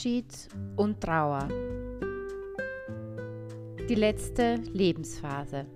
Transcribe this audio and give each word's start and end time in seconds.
Abschied 0.00 0.48
und 0.76 0.98
Trauer. 1.02 1.46
Die 3.86 3.94
letzte 3.94 4.54
Lebensphase. 4.72 5.66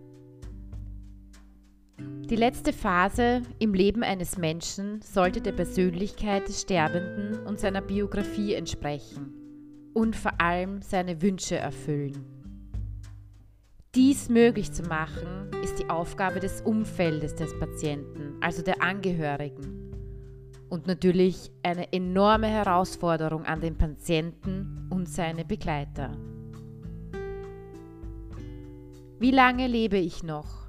Die 1.98 2.36
letzte 2.36 2.72
Phase 2.72 3.42
im 3.58 3.74
Leben 3.74 4.02
eines 4.02 4.38
Menschen 4.38 5.02
sollte 5.02 5.42
der 5.42 5.52
Persönlichkeit 5.52 6.48
des 6.48 6.62
Sterbenden 6.62 7.44
und 7.46 7.60
seiner 7.60 7.82
Biografie 7.82 8.54
entsprechen 8.54 9.30
und 9.92 10.16
vor 10.16 10.40
allem 10.40 10.80
seine 10.80 11.20
Wünsche 11.20 11.56
erfüllen. 11.56 12.24
Dies 13.94 14.30
möglich 14.30 14.72
zu 14.72 14.84
machen, 14.84 15.50
ist 15.62 15.78
die 15.78 15.90
Aufgabe 15.90 16.40
des 16.40 16.62
Umfeldes 16.62 17.34
des 17.34 17.58
Patienten, 17.58 18.38
also 18.40 18.62
der 18.62 18.82
Angehörigen 18.82 19.83
und 20.74 20.88
natürlich 20.88 21.52
eine 21.62 21.92
enorme 21.92 22.48
Herausforderung 22.48 23.44
an 23.44 23.60
den 23.60 23.78
Patienten 23.78 24.88
und 24.90 25.08
seine 25.08 25.44
Begleiter. 25.44 26.10
Wie 29.20 29.30
lange 29.30 29.68
lebe 29.68 29.98
ich 29.98 30.24
noch? 30.24 30.66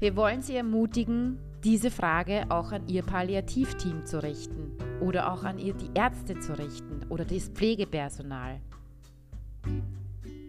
Wir 0.00 0.16
wollen 0.16 0.42
Sie 0.42 0.56
ermutigen, 0.56 1.38
diese 1.62 1.92
Frage 1.92 2.46
auch 2.48 2.72
an 2.72 2.88
Ihr 2.88 3.04
Palliativteam 3.04 4.06
zu 4.06 4.20
richten 4.20 4.72
oder 5.00 5.32
auch 5.32 5.44
an 5.44 5.58
ihr 5.58 5.74
die 5.74 5.90
Ärzte 5.94 6.40
zu 6.40 6.58
richten 6.58 7.06
oder 7.10 7.24
das 7.24 7.48
Pflegepersonal. 7.48 8.58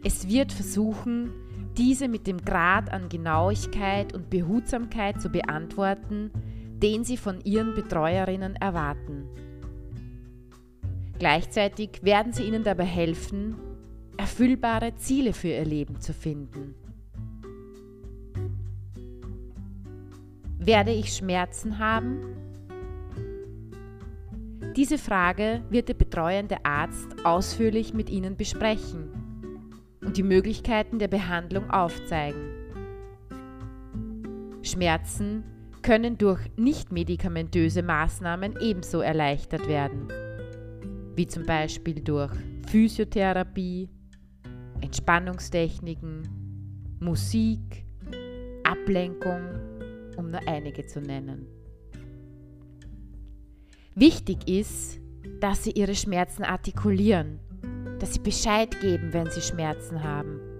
Es 0.03 0.27
wird 0.27 0.51
versuchen, 0.51 1.29
diese 1.77 2.07
mit 2.07 2.25
dem 2.25 2.43
Grad 2.43 2.91
an 2.91 3.07
Genauigkeit 3.07 4.13
und 4.13 4.31
Behutsamkeit 4.31 5.21
zu 5.21 5.29
beantworten, 5.29 6.31
den 6.81 7.03
sie 7.03 7.17
von 7.17 7.41
ihren 7.43 7.75
Betreuerinnen 7.75 8.55
erwarten. 8.55 9.27
Gleichzeitig 11.19 12.01
werden 12.01 12.33
sie 12.33 12.43
ihnen 12.43 12.63
dabei 12.63 12.85
helfen, 12.85 13.55
erfüllbare 14.17 14.95
Ziele 14.95 15.33
für 15.33 15.49
ihr 15.49 15.65
Leben 15.65 15.99
zu 16.01 16.13
finden. 16.13 16.75
Werde 20.59 20.91
ich 20.91 21.13
Schmerzen 21.13 21.79
haben? 21.79 22.21
Diese 24.75 24.97
Frage 24.97 25.61
wird 25.69 25.89
der 25.89 25.93
betreuende 25.93 26.65
Arzt 26.65 27.25
ausführlich 27.25 27.93
mit 27.93 28.09
Ihnen 28.09 28.37
besprechen 28.37 29.09
und 30.01 30.17
die 30.17 30.23
Möglichkeiten 30.23 30.97
der 30.99 31.09
Behandlung 31.09 31.69
aufzeigen. 31.69 32.49
Schmerzen 34.63 35.43
können 35.83 36.17
durch 36.17 36.39
nicht-medikamentöse 36.55 37.83
Maßnahmen 37.83 38.55
ebenso 38.59 39.01
erleichtert 39.01 39.67
werden, 39.67 40.07
wie 41.15 41.27
zum 41.27 41.45
Beispiel 41.45 42.01
durch 42.01 42.31
Physiotherapie, 42.67 43.89
Entspannungstechniken, 44.81 46.27
Musik, 46.99 47.85
Ablenkung, 48.63 49.41
um 50.17 50.31
nur 50.31 50.39
einige 50.47 50.85
zu 50.85 51.01
nennen. 51.01 51.45
Wichtig 53.93 54.49
ist, 54.49 54.99
dass 55.39 55.65
Sie 55.65 55.71
Ihre 55.71 55.93
Schmerzen 55.93 56.43
artikulieren, 56.43 57.39
dass 57.99 58.13
Sie 58.13 58.19
Bescheid 58.19 58.79
geben, 58.81 59.13
wenn 59.13 59.29
Sie 59.29 59.41
Schmerzen 59.41 60.03
haben 60.03 60.52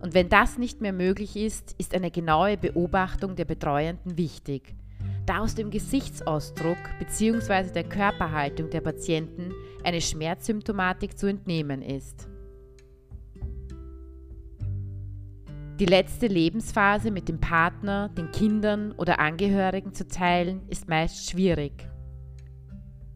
und 0.00 0.14
wenn 0.14 0.28
das 0.28 0.58
nicht 0.58 0.80
mehr 0.80 0.92
möglich 0.92 1.36
ist, 1.36 1.74
ist 1.78 1.94
eine 1.94 2.10
genaue 2.10 2.56
Beobachtung 2.56 3.34
der 3.34 3.44
Betreuenden 3.44 4.16
wichtig, 4.16 4.74
da 5.26 5.40
aus 5.40 5.54
dem 5.54 5.70
Gesichtsausdruck 5.70 6.78
bzw. 6.98 7.72
der 7.72 7.84
Körperhaltung 7.84 8.70
der 8.70 8.80
Patienten 8.80 9.52
eine 9.82 10.00
Schmerzsymptomatik 10.00 11.18
zu 11.18 11.26
entnehmen 11.26 11.82
ist. 11.82 12.28
Die 15.80 15.86
letzte 15.86 16.26
Lebensphase 16.26 17.12
mit 17.12 17.28
dem 17.28 17.38
Partner, 17.38 18.08
den 18.08 18.32
Kindern 18.32 18.92
oder 18.92 19.20
Angehörigen 19.20 19.94
zu 19.94 20.08
teilen, 20.08 20.62
ist 20.68 20.88
meist 20.88 21.30
schwierig, 21.30 21.88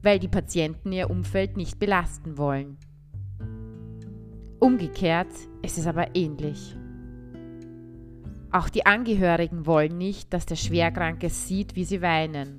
weil 0.03 0.21
die 0.21 0.29
Patienten 0.29 0.93
ihr 0.93 1.11
Umfeld 1.11 1.57
nicht 1.57 1.81
belasten 1.81 2.39
wollen. 2.39 2.79
Umgekehrt 4.61 5.27
ist 5.63 5.79
es 5.79 5.87
aber 5.87 6.15
ähnlich. 6.15 6.77
Auch 8.51 8.69
die 8.69 8.85
Angehörigen 8.85 9.65
wollen 9.65 9.97
nicht, 9.97 10.33
dass 10.33 10.45
der 10.45 10.57
Schwerkranke 10.57 11.31
sieht, 11.31 11.75
wie 11.75 11.85
sie 11.85 12.03
weinen, 12.03 12.59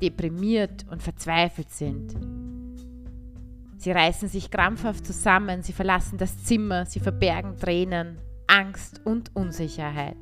deprimiert 0.00 0.86
und 0.90 1.02
verzweifelt 1.02 1.70
sind. 1.70 2.14
Sie 3.76 3.90
reißen 3.90 4.28
sich 4.28 4.50
krampfhaft 4.50 5.04
zusammen, 5.04 5.62
sie 5.62 5.72
verlassen 5.72 6.18
das 6.18 6.44
Zimmer, 6.44 6.86
sie 6.86 7.00
verbergen 7.00 7.56
Tränen, 7.56 8.18
Angst 8.46 9.00
und 9.04 9.34
Unsicherheit. 9.34 10.16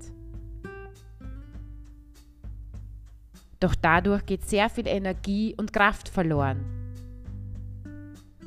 Doch 3.60 3.74
dadurch 3.74 4.26
geht 4.26 4.48
sehr 4.48 4.68
viel 4.68 4.86
Energie 4.86 5.54
und 5.56 5.72
Kraft 5.72 6.08
verloren 6.08 6.73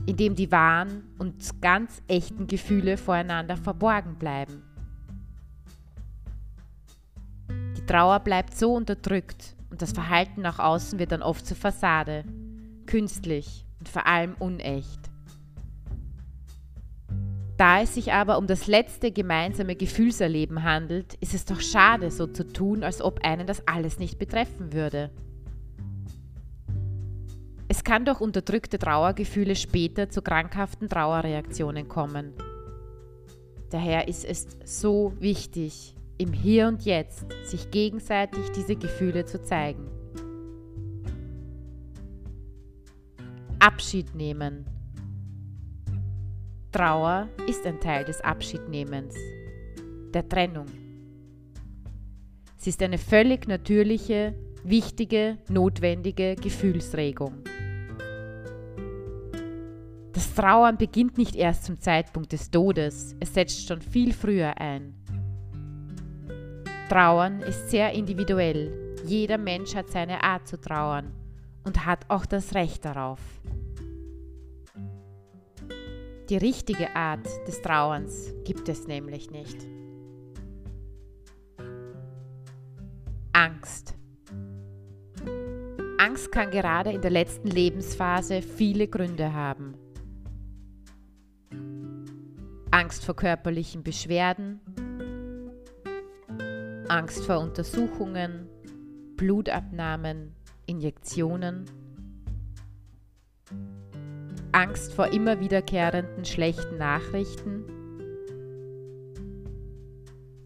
in 0.08 0.16
dem 0.16 0.36
die 0.36 0.52
wahren 0.52 1.04
und 1.20 1.62
ganz 1.62 2.02
echten 2.08 2.48
Gefühle 2.48 2.98
voreinander 2.98 3.58
verborgen 3.58 4.16
bleiben. 4.16 4.64
Die 7.78 7.86
Trauer 7.86 8.22
bleibt 8.22 8.58
so 8.58 8.74
unterdrückt 8.74 9.56
und 9.70 9.82
das 9.82 9.92
Verhalten 9.92 10.42
nach 10.42 10.60
außen 10.60 10.98
wird 10.98 11.12
dann 11.12 11.22
oft 11.22 11.46
zur 11.46 11.58
Fassade, 11.58 12.24
künstlich 12.86 13.66
und 13.80 13.90
vor 13.90 14.08
allem 14.08 14.34
unecht. 14.40 15.02
Da 17.58 17.82
es 17.82 17.96
sich 17.96 18.14
aber 18.14 18.38
um 18.38 18.48
das 18.48 18.68
letzte 18.68 19.12
gemeinsame 19.12 19.76
Gefühlserleben 19.76 20.64
handelt, 20.64 21.16
ist 21.16 21.34
es 21.34 21.44
doch 21.44 21.60
schade, 21.60 22.12
so 22.12 22.28
zu 22.28 22.48
tun, 22.48 22.84
als 22.84 23.02
ob 23.02 23.26
einen 23.26 23.46
das 23.46 23.68
alles 23.68 24.00
nicht 24.00 24.20
betreffen 24.20 24.72
würde. 24.72 25.10
Kann 27.88 28.04
durch 28.04 28.20
unterdrückte 28.20 28.80
Trauergefühle 28.80 29.56
später 29.56 30.10
zu 30.10 30.22
krankhaften 30.22 30.90
Trauerreaktionen 30.90 31.88
kommen. 31.88 32.34
Daher 33.70 34.10
ist 34.10 34.26
es 34.26 34.46
so 34.66 35.14
wichtig, 35.22 35.96
im 36.18 36.34
Hier 36.34 36.68
und 36.68 36.84
Jetzt 36.84 37.26
sich 37.46 37.72
gegenseitig 37.72 38.52
diese 38.52 38.76
Gefühle 38.76 39.24
zu 39.24 39.42
zeigen. 39.42 39.90
Abschied 43.60 44.14
nehmen. 44.16 44.66
Trauer 46.74 47.30
ist 47.48 47.66
ein 47.66 47.80
Teil 47.80 48.04
des 48.04 48.20
Abschiednehmens, 48.20 49.16
der 50.14 50.28
Trennung. 50.28 50.66
Sie 52.58 52.70
ist 52.70 52.84
eine 52.84 52.98
völlig 52.98 53.48
natürliche, 53.48 54.34
wichtige, 54.66 55.38
notwendige 55.48 56.36
Gefühlsregung. 56.36 57.44
Das 60.18 60.34
Trauern 60.34 60.78
beginnt 60.78 61.20
nicht 61.20 61.36
erst 61.36 61.66
zum 61.66 61.80
Zeitpunkt 61.80 62.32
des 62.32 62.50
Todes, 62.50 63.16
es 63.20 63.36
setzt 63.36 63.68
schon 63.68 63.82
viel 63.82 64.16
früher 64.16 64.60
ein. 64.60 64.96
Trauern 66.90 67.42
ist 67.42 67.70
sehr 67.70 67.92
individuell. 67.92 68.96
Jeder 69.06 69.38
Mensch 69.38 69.76
hat 69.76 69.92
seine 69.92 70.24
Art 70.24 70.48
zu 70.48 70.60
trauern 70.60 71.14
und 71.66 71.86
hat 71.86 72.06
auch 72.08 72.26
das 72.26 72.56
Recht 72.56 72.84
darauf. 72.84 73.20
Die 76.30 76.38
richtige 76.38 76.96
Art 76.96 77.28
des 77.48 77.62
Trauerns 77.62 78.34
gibt 78.44 78.68
es 78.70 78.88
nämlich 78.88 79.30
nicht. 79.30 79.68
Angst. 83.34 83.94
Angst 86.00 86.32
kann 86.32 86.50
gerade 86.50 86.92
in 86.92 87.02
der 87.02 87.12
letzten 87.12 87.50
Lebensphase 87.50 88.42
viele 88.42 88.88
Gründe 88.88 89.32
haben. 89.32 89.76
Angst 92.78 93.04
vor 93.04 93.16
körperlichen 93.16 93.82
Beschwerden, 93.82 94.62
Angst 96.88 97.26
vor 97.26 97.40
Untersuchungen, 97.40 98.48
Blutabnahmen, 99.16 100.36
Injektionen, 100.68 101.66
Angst 104.52 104.94
vor 104.94 105.08
immer 105.08 105.40
wiederkehrenden 105.40 106.24
schlechten 106.24 106.78
Nachrichten, 106.78 107.66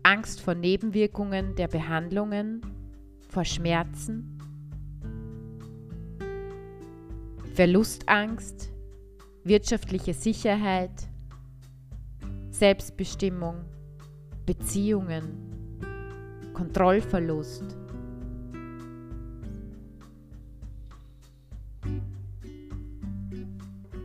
Angst 0.04 0.40
vor 0.40 0.56
Nebenwirkungen 0.56 1.56
der 1.56 1.68
Behandlungen, 1.68 2.62
vor 3.28 3.44
Schmerzen, 3.44 4.40
Verlustangst, 7.56 8.72
wirtschaftliche 9.44 10.14
Sicherheit, 10.14 11.11
Selbstbestimmung, 12.62 13.56
Beziehungen, 14.46 15.80
Kontrollverlust. 16.54 17.64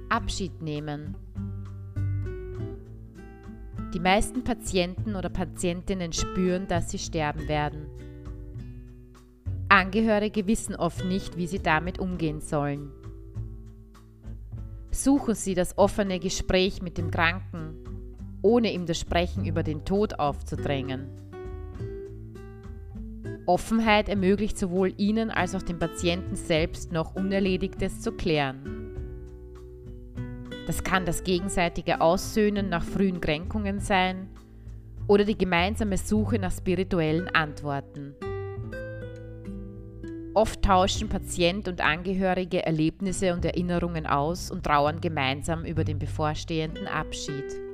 Abschied 0.09 0.63
nehmen. 0.63 1.15
Die 3.93 4.01
meisten 4.01 4.43
Patienten 4.43 5.17
oder 5.17 5.29
Patientinnen 5.29 6.15
spüren, 6.15 6.67
dass 6.67 6.91
sie 6.91 6.99
sterben 6.99 7.47
werden. 7.49 7.85
Angehörige 9.69 10.47
wissen 10.47 10.77
oft 10.77 11.05
nicht, 11.05 11.37
wie 11.37 11.47
sie 11.47 11.63
damit 11.63 11.99
umgehen 11.99 12.41
sollen. 12.41 12.91
Suchen 14.91 15.35
Sie 15.35 15.53
das 15.53 15.77
offene 15.77 16.19
Gespräch 16.19 16.81
mit 16.81 16.97
dem 16.97 17.11
Kranken, 17.11 17.86
ohne 18.43 18.73
ihm 18.73 18.87
das 18.87 18.99
Sprechen 18.99 19.45
über 19.45 19.63
den 19.63 19.85
Tod 19.85 20.19
aufzudrängen. 20.19 21.09
Offenheit 23.47 24.09
ermöglicht 24.09 24.59
sowohl 24.59 24.93
Ihnen 24.97 25.31
als 25.31 25.55
auch 25.55 25.63
dem 25.63 25.79
Patienten 25.79 26.35
selbst 26.35 26.93
noch 26.93 27.15
Unerledigtes 27.15 28.01
zu 28.01 28.13
klären. 28.13 28.77
Das 30.67 30.83
kann 30.83 31.05
das 31.05 31.23
gegenseitige 31.23 32.01
Aussöhnen 32.01 32.69
nach 32.69 32.83
frühen 32.83 33.21
Kränkungen 33.21 33.79
sein 33.79 34.29
oder 35.07 35.25
die 35.25 35.39
gemeinsame 35.39 35.97
Suche 35.97 36.41
nach 36.41 36.51
spirituellen 36.51 37.29
Antworten. 37.29 38.17
Oft 40.35 40.61
tauschen 40.63 41.09
Patient 41.09 41.69
und 41.69 41.81
Angehörige 41.81 42.67
Erlebnisse 42.67 43.33
und 43.33 43.45
Erinnerungen 43.45 44.07
aus 44.07 44.51
und 44.51 44.65
trauern 44.65 45.01
gemeinsam 45.01 45.65
über 45.65 45.85
den 45.85 45.99
bevorstehenden 45.99 46.89
Abschied. 46.89 47.66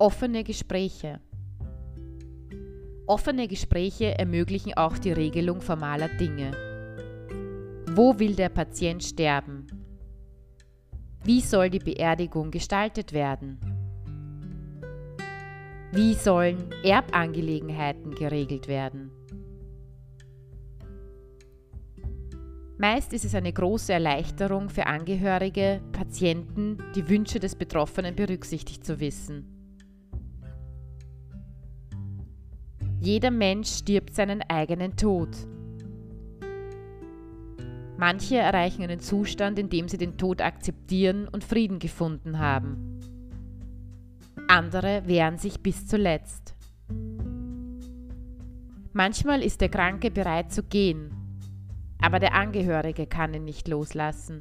Offene 0.00 0.44
Gespräche. 0.44 1.20
Offene 3.06 3.46
Gespräche 3.46 4.18
ermöglichen 4.18 4.72
auch 4.72 4.96
die 4.96 5.12
Regelung 5.12 5.60
formaler 5.60 6.08
Dinge. 6.08 6.52
Wo 7.94 8.18
will 8.18 8.34
der 8.34 8.48
Patient 8.48 9.04
sterben? 9.04 9.66
Wie 11.22 11.42
soll 11.42 11.68
die 11.68 11.80
Beerdigung 11.80 12.50
gestaltet 12.50 13.12
werden? 13.12 13.60
Wie 15.92 16.14
sollen 16.14 16.70
Erbangelegenheiten 16.82 18.14
geregelt 18.14 18.68
werden? 18.68 19.10
Meist 22.78 23.12
ist 23.12 23.26
es 23.26 23.34
eine 23.34 23.52
große 23.52 23.92
Erleichterung 23.92 24.70
für 24.70 24.86
Angehörige, 24.86 25.82
Patienten, 25.92 26.78
die 26.94 27.06
Wünsche 27.06 27.38
des 27.38 27.54
Betroffenen 27.54 28.16
berücksichtigt 28.16 28.82
zu 28.82 28.98
wissen. 28.98 29.59
Jeder 33.00 33.30
Mensch 33.30 33.68
stirbt 33.78 34.14
seinen 34.14 34.42
eigenen 34.42 34.94
Tod. 34.94 35.30
Manche 37.96 38.36
erreichen 38.36 38.82
einen 38.82 39.00
Zustand, 39.00 39.58
in 39.58 39.70
dem 39.70 39.88
sie 39.88 39.96
den 39.96 40.18
Tod 40.18 40.42
akzeptieren 40.42 41.26
und 41.26 41.42
Frieden 41.42 41.78
gefunden 41.78 42.38
haben. 42.38 43.00
Andere 44.48 45.02
wehren 45.06 45.38
sich 45.38 45.60
bis 45.60 45.86
zuletzt. 45.86 46.54
Manchmal 48.92 49.42
ist 49.42 49.60
der 49.62 49.68
Kranke 49.70 50.10
bereit 50.10 50.52
zu 50.52 50.62
gehen, 50.62 51.10
aber 52.02 52.18
der 52.18 52.34
Angehörige 52.34 53.06
kann 53.06 53.32
ihn 53.32 53.44
nicht 53.44 53.68
loslassen. 53.68 54.40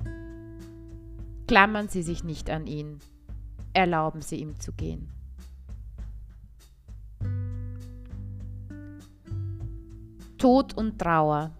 Klammern 1.47 1.87
Sie 1.87 2.03
sich 2.03 2.23
nicht 2.23 2.49
an 2.49 2.67
ihn, 2.67 2.99
erlauben 3.73 4.21
Sie 4.21 4.37
ihm 4.37 4.59
zu 4.59 4.73
gehen. 4.73 5.11
Tod 10.39 10.77
und 10.77 10.97
Trauer. 10.97 11.51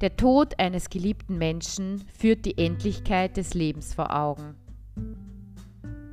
Der 0.00 0.16
Tod 0.16 0.58
eines 0.58 0.88
geliebten 0.88 1.36
Menschen 1.36 2.02
führt 2.18 2.46
die 2.46 2.56
Endlichkeit 2.56 3.36
des 3.36 3.52
Lebens 3.52 3.92
vor 3.92 4.16
Augen. 4.16 4.54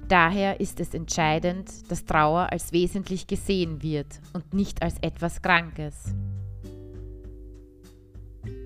Daher 0.10 0.60
ist 0.60 0.82
es 0.82 0.94
entscheidend, 0.94 1.90
dass 1.90 2.04
Trauer 2.04 2.52
als 2.52 2.74
wesentlich 2.74 3.28
gesehen 3.28 3.82
wird 3.82 4.20
und 4.34 4.54
nicht 4.54 4.82
als 4.84 4.96
etwas 5.00 5.42
Krankes. 5.42 6.14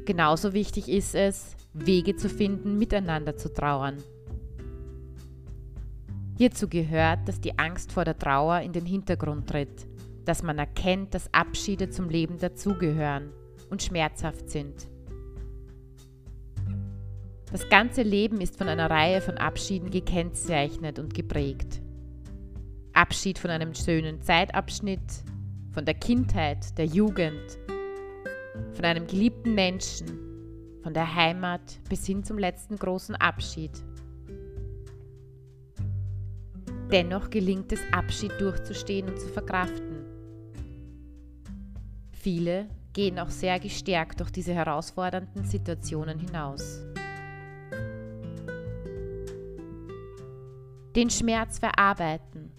Genauso 0.05 0.53
wichtig 0.53 0.89
ist 0.89 1.13
es, 1.13 1.55
Wege 1.71 2.15
zu 2.15 2.29
finden, 2.29 2.79
miteinander 2.79 3.37
zu 3.37 3.53
trauern. 3.53 3.97
Hierzu 6.35 6.67
gehört, 6.67 7.27
dass 7.27 7.39
die 7.39 7.59
Angst 7.59 7.91
vor 7.91 8.05
der 8.05 8.17
Trauer 8.17 8.61
in 8.61 8.73
den 8.73 8.87
Hintergrund 8.87 9.47
tritt, 9.47 9.85
dass 10.27 10.43
man 10.43 10.59
erkennt, 10.59 11.13
dass 11.13 11.33
Abschiede 11.33 11.89
zum 11.89 12.09
Leben 12.09 12.37
dazugehören 12.37 13.31
und 13.69 13.81
schmerzhaft 13.81 14.49
sind. 14.49 14.89
Das 17.51 17.69
ganze 17.69 18.01
Leben 18.01 18.41
ist 18.41 18.57
von 18.57 18.67
einer 18.67 18.89
Reihe 18.89 19.21
von 19.21 19.37
Abschieden 19.37 19.89
gekennzeichnet 19.89 20.99
und 20.99 21.13
geprägt. 21.13 21.81
Abschied 22.91 23.39
von 23.39 23.51
einem 23.51 23.73
schönen 23.73 24.21
Zeitabschnitt, 24.21 25.23
von 25.71 25.85
der 25.85 25.93
Kindheit, 25.93 26.77
der 26.77 26.85
Jugend, 26.85 27.57
von 28.73 28.83
einem 28.83 29.07
geliebten 29.07 29.55
Menschen, 29.55 30.07
von 30.83 30.93
der 30.93 31.15
Heimat 31.15 31.79
bis 31.89 32.05
hin 32.05 32.23
zum 32.23 32.37
letzten 32.37 32.75
großen 32.75 33.15
Abschied. 33.15 33.71
Dennoch 36.91 37.29
gelingt 37.29 37.71
es, 37.71 37.81
Abschied 37.91 38.31
durchzustehen 38.39 39.07
und 39.09 39.19
zu 39.19 39.27
verkraften. 39.27 40.06
Viele 42.27 42.67
gehen 42.91 43.19
auch 43.19 43.29
sehr 43.29 43.57
gestärkt 43.57 44.19
durch 44.19 44.31
diese 44.31 44.53
herausfordernden 44.53 45.45
Situationen 45.45 46.19
hinaus. 46.19 46.81
den 50.93 51.09
Schmerz 51.09 51.59
verarbeiten. 51.59 52.51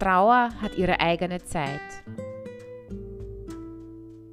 Trauer 0.00 0.48
hat 0.60 0.76
ihre 0.76 0.98
eigene 0.98 1.40
Zeit. 1.44 2.02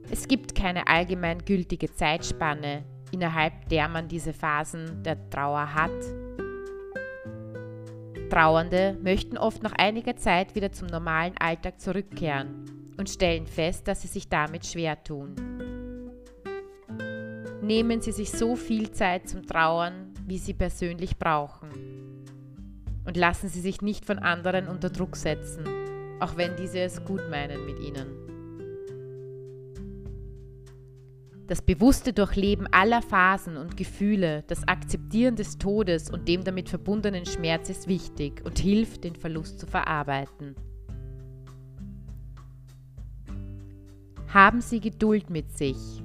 Es 0.09 0.27
gibt 0.27 0.56
keine 0.56 0.88
allgemein 0.88 1.45
gültige 1.45 1.94
Zeitspanne, 1.94 2.86
innerhalb 3.12 3.69
der 3.69 3.88
man 3.88 4.07
diese 4.07 4.33
Phasen 4.33 5.04
der 5.04 5.30
Trauer 5.30 5.75
hat. 5.75 6.26
Trauernde 8.30 8.98
möchten 9.02 9.38
oft 9.38 9.64
nach 9.64 9.74
einiger 9.74 10.16
Zeit 10.16 10.56
wieder 10.56 10.72
zum 10.72 10.88
normalen 10.88 11.36
Alltag 11.38 11.80
zurückkehren 11.80 12.66
und 12.98 13.10
stellen 13.10 13.48
fest, 13.48 13.88
dass 13.88 14.02
sie 14.02 14.07
sich 14.07 14.30
damit 14.30 14.66
schwer 14.66 15.04
tun. 15.04 15.36
Nehmen 17.62 18.02
Sie 18.02 18.14
sich 18.14 18.31
so 18.31 18.56
viel 18.56 18.92
Zeit 18.92 19.28
zum 19.28 19.46
Trauern, 19.46 20.14
wie 20.26 20.38
Sie 20.38 20.54
persönlich 20.54 21.18
brauchen. 21.18 21.68
Und 23.06 23.18
lassen 23.18 23.50
Sie 23.50 23.60
sich 23.60 23.81
nicht 23.81 24.06
von 24.06 24.19
anderen 24.19 24.68
unter 24.68 24.90
Druck 24.90 25.18
setzen, 25.18 25.66
auch 26.22 26.38
wenn 26.38 26.56
diese 26.56 26.80
es 26.80 27.04
gut 27.04 27.30
meinen 27.30 27.66
mit 27.66 27.80
Ihnen. 27.80 28.27
Das 31.47 31.61
bewusste 31.61 32.11
Durchleben 32.11 32.68
aller 32.71 33.01
Phasen 33.01 33.57
und 33.57 33.77
Gefühle, 33.77 34.44
das 34.47 34.68
Akzeptieren 34.68 35.35
des 35.35 35.57
Todes 35.57 36.09
und 36.09 36.27
dem 36.27 36.44
damit 36.44 36.69
verbundenen 36.69 37.25
Schmerz 37.25 37.69
ist 37.69 37.87
wichtig 37.87 38.44
und 38.45 38.59
hilft, 38.59 39.06
den 39.06 39.16
Verlust 39.16 39.59
zu 39.59 39.66
verarbeiten. 39.66 40.56
Haben 44.33 44.59
Sie 44.59 44.81
Geduld 44.81 45.30
mit 45.30 45.57
sich 45.57 46.04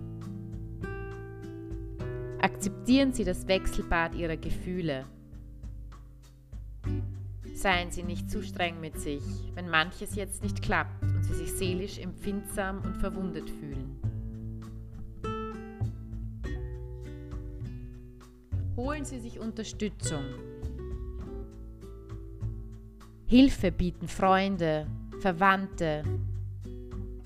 Akzeptieren 2.42 3.12
Sie 3.12 3.22
das 3.22 3.46
Wechselbad 3.46 4.16
Ihrer 4.16 4.36
Gefühle. 4.36 5.04
Seien 7.54 7.92
Sie 7.92 8.02
nicht 8.02 8.28
zu 8.28 8.42
streng 8.42 8.80
mit 8.80 8.98
sich, 8.98 9.22
wenn 9.54 9.70
manches 9.70 10.16
jetzt 10.16 10.42
nicht 10.42 10.60
klappt 10.60 11.04
und 11.04 11.22
Sie 11.22 11.34
sich 11.34 11.52
seelisch 11.52 11.98
empfindsam 11.98 12.80
und 12.84 12.96
verwundet 12.96 13.48
fühlen. 13.48 13.71
Holen 18.82 19.04
Sie 19.04 19.20
sich 19.20 19.38
Unterstützung. 19.38 20.24
Hilfe 23.26 23.70
bieten 23.70 24.08
Freunde, 24.08 24.88
Verwandte, 25.20 26.02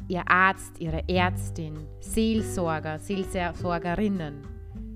Ihr 0.06 0.28
Arzt, 0.28 0.78
Ihre 0.80 1.08
Ärztin, 1.08 1.78
Seelsorger, 2.00 2.98
Seelsorgerinnen. 2.98 4.42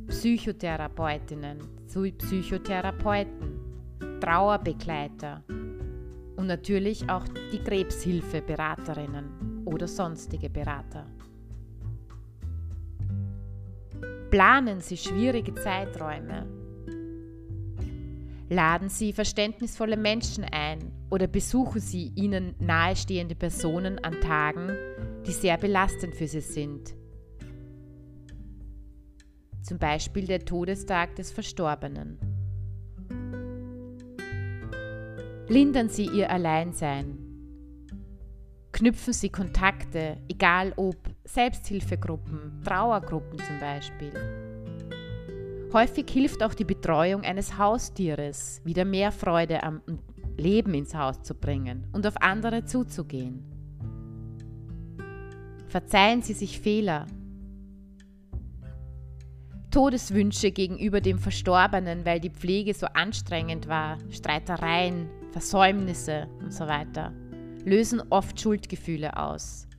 Psychotherapeutinnen, 0.09 1.61
Psychotherapeuten, 2.19 4.21
Trauerbegleiter 4.21 5.43
und 6.37 6.47
natürlich 6.47 7.09
auch 7.09 7.25
die 7.53 7.61
Krebshilfeberaterinnen 7.61 9.63
oder 9.65 9.89
sonstige 9.89 10.51
Berater. 10.51 11.07
Planen 14.31 14.81
Sie 14.81 14.97
schwierige 14.97 15.55
Zeiträume. 15.55 16.47
Laden 18.49 18.89
Sie 18.89 19.13
verständnisvolle 19.13 19.97
Menschen 19.97 20.45
ein 20.45 20.93
oder 21.11 21.27
besuchen 21.27 21.81
Sie 21.81 22.13
Ihnen 22.15 22.55
nahestehende 22.59 23.35
Personen 23.35 23.99
an 23.99 24.21
Tagen, 24.21 24.71
die 25.27 25.33
sehr 25.33 25.57
belastend 25.57 26.15
für 26.15 26.27
Sie 26.27 26.41
sind 26.41 26.95
zum 29.71 29.79
Beispiel 29.79 30.27
der 30.27 30.45
Todestag 30.45 31.15
des 31.17 31.31
Verstorbenen. 31.31 32.19
Lindern 35.49 35.89
Sie 35.89 36.07
Ihr 36.07 36.31
Alleinsein. 36.31 37.19
Knüpfen 38.73 39.13
Sie 39.13 39.29
Kontakte, 39.29 40.17
egal 40.29 40.73
ob 40.77 40.97
Selbsthilfegruppen, 41.33 42.61
Trauergruppen 42.65 43.39
zum 43.39 43.61
Beispiel. 43.61 44.13
Häufig 45.73 46.11
hilft 46.11 46.43
auch 46.43 46.55
die 46.55 46.65
Betreuung 46.65 47.23
eines 47.23 47.57
Haustieres, 47.57 48.61
wieder 48.65 48.85
mehr 48.85 49.13
Freude 49.13 49.63
am 49.63 49.81
Leben 50.37 50.75
ins 50.75 50.93
Haus 50.93 51.23
zu 51.23 51.35
bringen 51.35 51.87
und 51.93 52.05
auf 52.05 52.21
andere 52.21 52.65
zuzugehen. 52.65 53.45
Verzeihen 55.69 56.23
Sie 56.23 56.33
sich 56.33 56.59
Fehler. 56.59 57.07
Todeswünsche 59.71 60.51
gegenüber 60.51 61.01
dem 61.01 61.21
Verstorbenen, 61.21 62.05
weil 62.05 62.19
die 62.19 62.31
Pflege 62.31 62.75
so 62.75 62.87
anstrengend 62.87 63.69
war, 63.69 63.99
Streitereien, 64.11 65.09
Versäumnisse 65.31 66.27
und 66.41 66.53
so 66.53 66.67
weiter, 66.67 67.13
lösen 67.65 68.03
oft 68.11 68.41
Schuldgefühle 68.41 69.17
aus. 69.17 69.70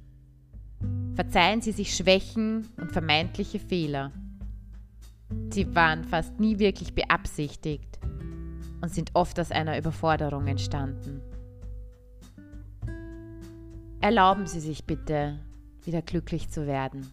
Verzeihen 1.22 1.62
Sie 1.62 1.72
sich 1.72 1.96
Schwächen 1.96 2.68
und 2.78 2.92
vermeintliche 2.92 3.60
Fehler. 3.60 4.12
Sie 5.52 5.76
waren 5.76 6.04
fast 6.04 6.40
nie 6.40 6.58
wirklich 6.58 6.96
beabsichtigt 6.96 8.00
und 8.82 8.92
sind 8.92 9.12
oft 9.14 9.40
aus 9.40 9.52
einer 9.52 9.78
Überforderung 9.78 10.48
entstanden. 10.48 11.22
Erlauben 14.00 14.48
Sie 14.48 14.60
sich 14.60 14.86
bitte, 14.86 15.38
wieder 15.84 16.02
glücklich 16.02 16.50
zu 16.50 16.66
werden. 16.66 17.12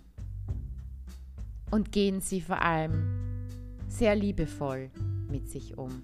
Und 1.71 1.93
gehen 1.93 2.23
Sie 2.23 2.41
vor 2.41 2.63
allem 2.63 3.47
sehr 3.89 4.17
liebevoll 4.17 4.89
mit 5.31 5.51
sich 5.51 5.77
um. 5.77 6.03